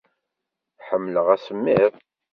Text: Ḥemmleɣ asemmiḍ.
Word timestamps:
Ḥemmleɣ 0.87 1.27
asemmiḍ. 1.35 1.93